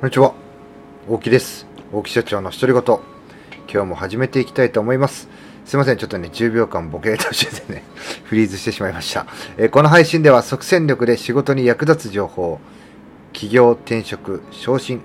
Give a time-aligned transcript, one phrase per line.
[0.00, 0.32] こんにちは。
[1.08, 1.66] 大木です。
[1.92, 2.82] 大木社長の独り言。
[3.68, 5.28] 今日も始めていきたいと思います。
[5.64, 5.96] すいません。
[5.96, 7.82] ちょっとね10秒間ボケ途中でね
[8.22, 9.26] フリーズしてしまいました、
[9.56, 12.60] えーこの配信では即戦力で仕事に役立つ情報
[13.32, 15.00] 企業転職昇進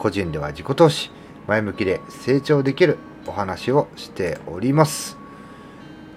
[0.00, 1.12] 個人では自己投資
[1.46, 2.98] 前向きで成長できる
[3.28, 5.16] お話をしております。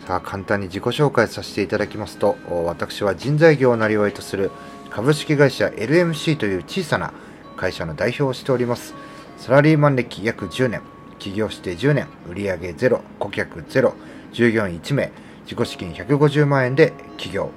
[0.07, 4.49] さあ簡単に自己紹介させていただきますと私は人材業をなりわいとする
[4.89, 7.13] 株式会社 LMC という小さな
[7.57, 8.93] 会社の代表をしております。
[9.37, 10.81] サラリーマン歴約10年。
[11.19, 12.07] 起業して10年。
[12.29, 13.01] 売上ゼロ。
[13.19, 13.95] 顧客ゼロ。
[14.31, 15.11] 従業員1名。
[15.43, 17.49] 自己資金150万円で起業。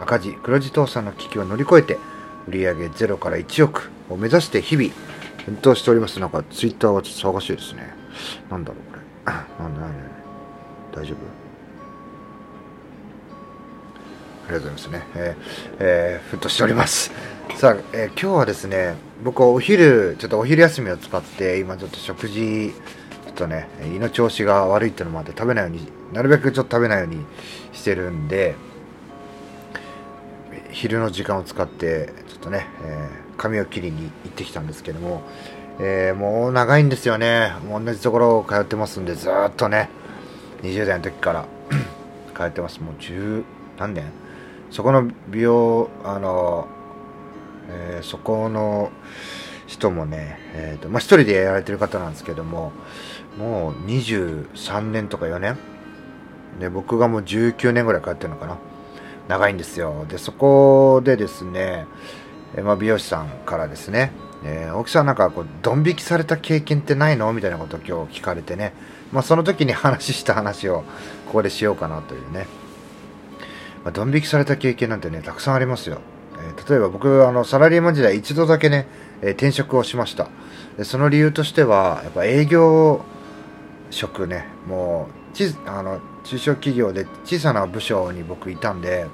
[0.00, 1.98] 赤字黒字倒産の危機を乗り越えて
[2.48, 4.90] 売上ゼロから1億を目指して日々
[5.44, 6.20] 奮闘しております。
[6.20, 7.94] なんかツイッターはちょっと騒がしいですね。
[8.50, 9.32] なんだろうこれ。
[9.32, 10.04] なんだなんだ。
[10.92, 11.16] 大丈夫？
[14.46, 15.06] ありがとうございますね。
[15.16, 17.10] えーえー、奮闘しております。
[17.56, 18.94] さあ、えー今日はですね、
[19.24, 22.72] 僕お昼、ちょっとお昼休みを使って、今ちょっと食事、
[23.24, 27.18] ちょっとね、胃の調子が悪いっていうのもあって、食べないように、なるべくちょっと食べないように
[27.72, 28.54] してるんで、
[30.70, 35.20] 昼の時間を使って、ちょっとね、えー髪を切りに行ってきたんですけども、
[35.78, 37.52] えーもう長いんですよね。
[37.68, 39.90] もう同じところを通ってますんで、ずっとね、
[40.62, 41.44] 20代の時から
[42.34, 42.80] 通ってます。
[42.80, 43.44] もう10
[43.78, 44.04] 何年
[44.76, 46.68] そこの美容あの、
[47.70, 48.90] えーそこの
[49.66, 52.72] 人もね、えーとまあ、一人でやられてる方なんですけども
[53.38, 55.56] もう23年とか4年。
[56.60, 58.58] で僕がもう19年ぐらい通ってるのかな。
[59.28, 60.04] 長いんですよ。
[60.10, 61.86] でそこでですね、
[62.54, 64.12] えーまあ、美容師さんからですね、
[64.44, 67.32] えー、大木さんなんかこうドン引きされた経験ってないの？
[67.32, 68.74] みたいなことを今日聞かれてね、
[69.10, 70.84] まあ、その時に話した話を
[71.28, 72.65] ここでしようかなというね。
[73.86, 76.00] まあ、ドン引きされた経験なんてね、たくさんありますよ。
[76.40, 78.88] えー例えば僕、あの、サラリーマン時代一度だけね、
[79.22, 80.28] えー転職をしました。
[80.76, 83.04] でその理由としては、やっぱ営業
[83.90, 89.06] 職ね、もう、ちあの、中小企業で小さな部署に僕いたんで、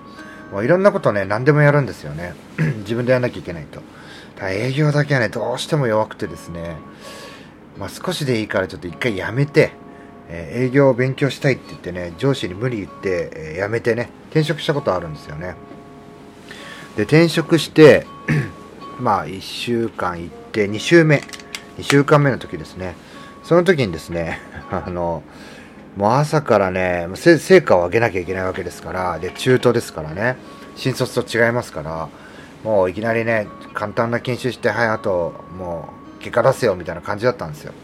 [0.50, 2.32] もういろんなことね、何でもやるんですよね。
[2.80, 3.82] 自分でやらなきゃいけないと。
[4.36, 6.78] ただ営業だけはね、どうしても弱くてですね、
[7.78, 9.72] まあ少しでいいからちょっと一回やめて、
[10.34, 15.54] え営業を勉強したいって言ってね上司に無理言って、えー辞めてね転職したことあるんですよね。
[16.96, 18.06] で転職して
[18.98, 21.22] まあ1週間行って2週目
[21.78, 22.94] 2週間目の時ですね。
[23.44, 25.22] その時にですね あの
[25.96, 30.36] もう朝からね成果を上げなきゃいけないわけですからで中途ですからね。
[30.74, 32.08] 新卒と違いますから
[32.64, 37.74] もういきなりね簡単な研修してはいあともう結果出せよみたいな感じだったんですよ。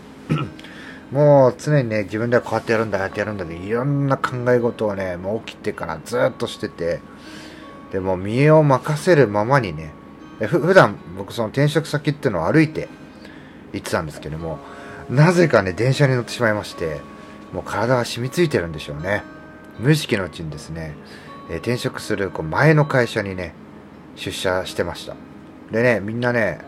[1.11, 7.01] もう常にね、自分ではこうやってやるんだ、やってやるんだで、いろんな考え事をね、もう起きてからずっとしてて、
[7.93, 9.93] でも身を任せるままにね、
[10.41, 12.89] ふ普段僕その転職先っていうのを歩いて
[13.73, 14.59] 行ってたんですけども、
[15.09, 17.01] なぜかね、電車に乗ってしまいまして、
[17.53, 19.23] もう体が染みついてるんでしょうね。
[19.79, 20.95] 無意識のうちにですね、
[21.51, 23.55] え転職するこう前の会社にね、
[24.17, 25.17] 出社してました。
[25.73, 26.61] でね、みんなね、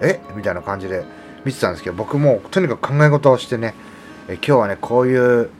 [0.00, 0.20] え？
[0.34, 1.04] みたいな感じで
[1.44, 3.74] 見てたんですけど、僕もとにかく考え事をしてね、
[4.28, 5.50] え今日はね、こういう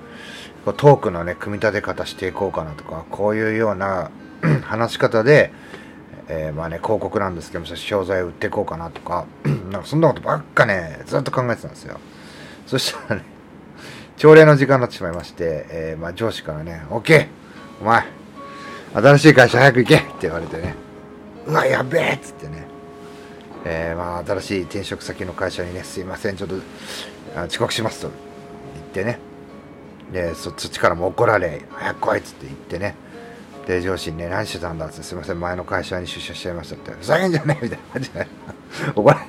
[0.64, 4.10] トークのね、組み立て方していこうかなとか、こういうような
[4.62, 5.52] 話し方で、
[6.28, 9.26] えーまあね、広告なんですけども、商材を売っていこうかなとか、
[9.70, 11.98] なんかそんなことばっかね、ずっと考えてたんですよ。
[12.66, 13.26] そしたらね、
[14.16, 17.26] 朝礼の時間になってしまいまして、えーまあ上司からね、OK!
[17.80, 18.04] お前、
[18.94, 20.76] 新しい会社早く行けって言われてね、
[21.46, 22.66] うわ、やべえっつってね、
[23.64, 26.56] えーまあ、新しい転職先の会社にね、すいません、ちょっと
[27.46, 28.10] 遅刻しますと
[28.74, 29.18] 言ってね、
[30.12, 32.94] で、そそっちからも怒られ、早く来いっつって言ってね、
[33.66, 38.26] で、上司にね、何してたんだっつって、すいません、前の会社に出社しちゃいましたって、ふざけんじゃねえみたいな感じで、
[38.94, 39.20] 怒られ、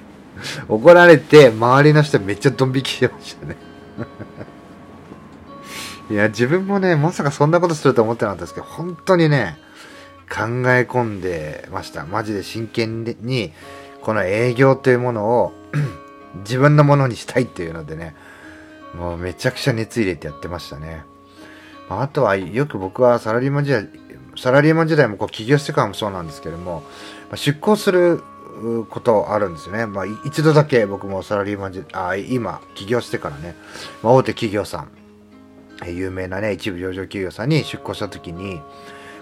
[0.68, 3.56] 怒られて、周りの人めっちゃドン引きしましたね。
[6.10, 9.58] いや、自分もね、まさかそんなことすると思ってなかったですけど、本当にね、
[10.30, 10.42] 考
[10.72, 12.06] え込んでました。
[12.06, 13.54] マジで真剣に、
[14.04, 15.54] この営業というものを
[16.44, 18.16] 自分のものにしたいっていうのでね、
[18.94, 21.06] もうめちゃくちゃ熱入れてやってましたね。
[21.90, 23.88] まあとはよく僕はサラリーマン時代、
[24.36, 26.84] サラリーマン時代もこう起業してからもそうなんですけども、
[27.32, 28.22] ま出向する
[28.90, 29.86] ことあるんですよね。
[29.86, 33.56] まあ一度だけ僕もサラリーマン時あ今起業してからね、
[34.02, 34.92] まあ、大手企業さん、
[35.90, 38.56] 有名なね、一部上場企業さんに出向した時に、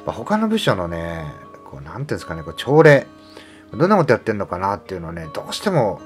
[0.05, 1.25] まあ、他の部署のね、
[1.69, 3.05] こう、なんていうんですかね、こう朝礼、
[3.73, 6.01] どんなことやってんのかなっていうのをね、どうしても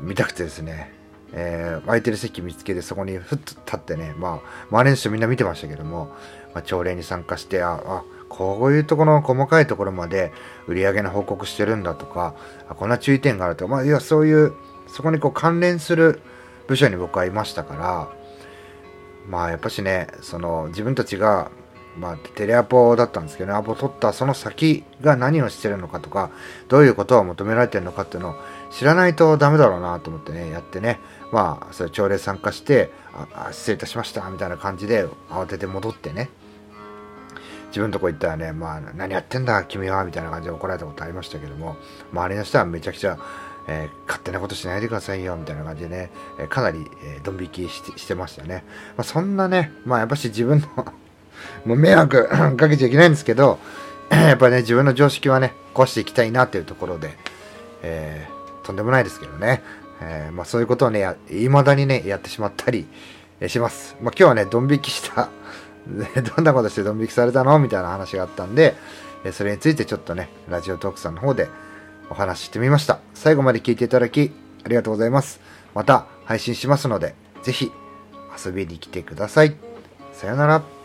[0.00, 0.92] 見たくてですね、
[1.32, 6.06] えー空いてる席見つけてそこにふっと立ってね、まあ、周りの人みんな見てましたけども、
[6.54, 10.32] まあ、朝礼に参加して、あ、あ、こういうところの細かいところまで
[10.66, 12.34] 売り上げの報告してるんだとか、
[12.68, 14.52] こんな注意点があるとか、まあ、いや、そういう、
[14.86, 16.20] そこにこう関連する
[16.66, 18.08] 部署に僕はいましたから、
[19.28, 21.50] まあやっぱしね、その自分たちが、
[21.98, 26.30] まあテレアポだったんですけどね、アポ取ったその先が何をしてるのかとか、
[26.68, 28.34] どういうことを求められてるのかっていうのを
[28.70, 31.00] 知らないとダメだろうなと思ってね、やってね、
[31.32, 32.90] まあそれ朝礼参加して、
[33.34, 36.30] あ失礼いたしましたみたいな感じで慌てて戻ってね、
[37.68, 41.76] 自分のとこ行ったらね、まあ、何やってんだ、君は、みたいな感じで怒られたことありましたけども、
[42.12, 43.18] 周りの人はめちゃくちゃ、
[43.68, 48.64] えー、勝手なことしないでくださいよ、みたいな感じでね、えー、かなり、えー、ドン引きしてしてましたね。
[48.96, 50.94] まあ、そんなね、まあ、やっぱし自分の
[51.64, 53.58] もう迷惑 かけちゃいけないんですけど、
[54.10, 57.16] やっぱりね、自分の常識はね、壊していきたいなっていうところで、
[57.82, 59.62] えー、とんでもないですけどね、
[60.00, 62.86] えー、まあ、そういうことをね、いまだにね、やってしまったり
[63.46, 63.96] します。
[64.00, 65.28] まあ、今日はね、ドン引きした
[65.88, 67.58] どんなことしてドン引きされたの？
[67.58, 68.74] みたいな話があったんで、
[69.32, 71.48] それについてちょっとね、ラジオトークさんの方で
[72.10, 72.98] お話ししてみました。
[73.14, 74.32] 最後まで聞いていただき、
[74.64, 75.40] ありがとうございます。
[75.74, 77.72] また配信しますので、ぜひ
[78.44, 79.56] 遊びに来てください。
[80.12, 80.77] さよなら。